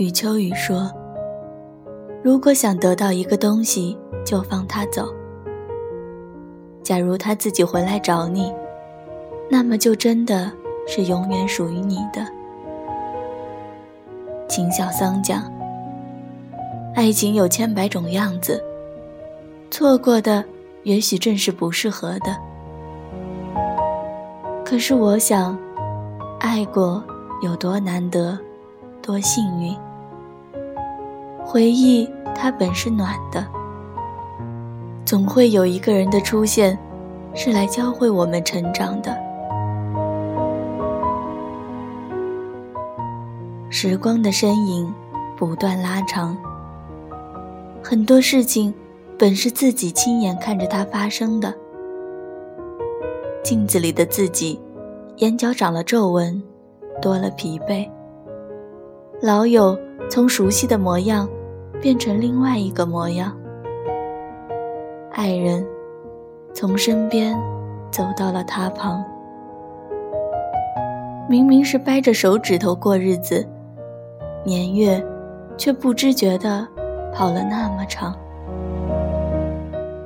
[0.00, 0.90] 余秋雨说
[2.24, 5.14] ：“如果想得到一个东西，就放他走。
[6.82, 8.50] 假如他自己回来找你，
[9.50, 10.50] 那么就真的
[10.86, 12.26] 是永远属于你的。”
[14.48, 15.42] 秦小桑讲
[16.96, 18.58] ：“爱情有千百种样子，
[19.70, 20.42] 错过的
[20.82, 22.34] 也许正是不适合的。
[24.64, 25.58] 可是我想，
[26.38, 27.04] 爱过
[27.42, 28.38] 有多难得，
[29.02, 29.76] 多幸运。”
[31.52, 33.44] 回忆，它本是暖的，
[35.04, 36.78] 总会有一个人的出现，
[37.34, 39.12] 是来教会我们成长的。
[43.68, 44.94] 时光的身影
[45.36, 46.38] 不断拉长，
[47.82, 48.72] 很多事情
[49.18, 51.52] 本是自己亲眼看着它发生的。
[53.42, 54.60] 镜子里的自己，
[55.16, 56.40] 眼角长了皱纹，
[57.02, 57.90] 多了疲惫。
[59.20, 59.76] 老友
[60.08, 61.28] 从熟悉的模样。
[61.80, 63.34] 变成另外一个模样，
[65.12, 65.66] 爱人
[66.52, 67.34] 从身边
[67.90, 69.02] 走到了他旁。
[71.28, 73.48] 明明是掰着手指头过日子，
[74.44, 75.02] 年月
[75.56, 76.66] 却不知觉的
[77.14, 78.14] 跑了那么长。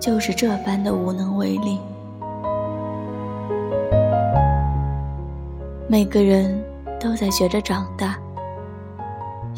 [0.00, 1.78] 就是这般的无能为力。
[5.86, 6.64] 每个人
[6.98, 8.16] 都在学着长大。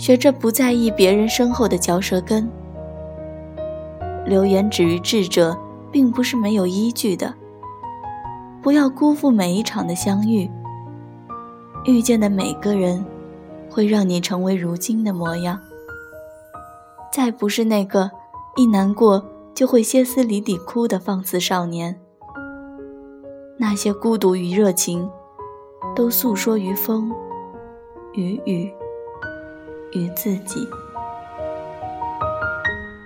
[0.03, 2.51] 学着不在意别人身后的嚼舌根，
[4.27, 5.57] 流言止于智者，
[5.93, 7.33] 并不是没有依据的。
[8.61, 10.51] 不要辜负每一场的相遇，
[11.85, 13.05] 遇见的每个人，
[13.71, 15.57] 会让你成为如今的模样。
[17.13, 18.11] 再不是那个
[18.57, 21.97] 一难过就会歇斯底里哭的放肆少年。
[23.57, 25.09] 那些孤独与热情，
[25.95, 27.13] 都诉说于风，
[28.15, 28.69] 与雨。
[29.93, 30.67] 与自己，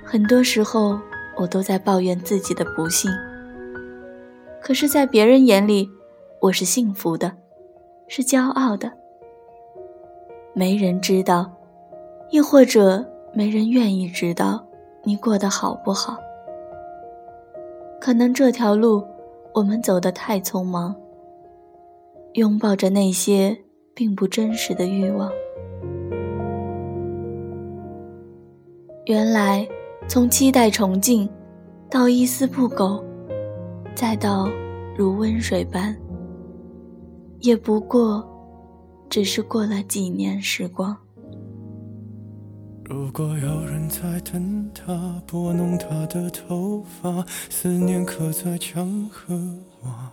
[0.05, 0.99] 很多时候
[1.37, 3.11] 我都在抱怨自己的不幸。
[4.63, 5.89] 可是，在别人眼里，
[6.41, 7.33] 我是幸福的，
[8.09, 8.91] 是骄傲的。
[10.55, 11.53] 没人知道，
[12.31, 14.67] 亦或者没人愿意知道
[15.05, 16.17] 你过得好不好。
[18.01, 19.05] 可能这条路
[19.53, 20.95] 我们走得太匆忙，
[22.35, 23.57] 拥抱着那些
[23.95, 25.31] 并不真实的欲望。
[29.07, 29.65] 原来，
[30.09, 31.29] 从期待崇敬，
[31.89, 33.05] 到一丝不苟，
[33.95, 34.51] 再到
[34.99, 35.97] 如温水般，
[37.39, 38.29] 也不过
[39.09, 40.97] 只是过了几年时光。
[42.85, 49.37] 如果有人在等他，拨弄他的头发，思念刻在墙和
[49.83, 50.13] 瓦。